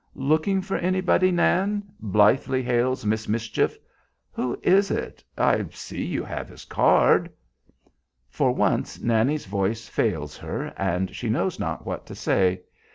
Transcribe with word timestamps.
"Looking 0.15 0.63
for 0.63 0.77
anybody, 0.77 1.29
Nan?" 1.29 1.83
blithely 1.99 2.63
hails 2.63 3.05
"Miss 3.05 3.27
Mischief." 3.27 3.77
"Who 4.31 4.57
is 4.63 4.89
it? 4.89 5.23
I 5.37 5.63
see 5.69 6.03
you 6.03 6.23
have 6.23 6.49
his 6.49 6.65
card." 6.65 7.29
For 8.27 8.51
once 8.51 8.99
Nannie's 8.99 9.45
voice 9.45 9.87
fails 9.87 10.37
her, 10.37 10.73
and 10.75 11.15
she 11.15 11.29
knows 11.29 11.59
not 11.59 11.85
what 11.85 12.07
to 12.07 12.15
say. 12.15 12.61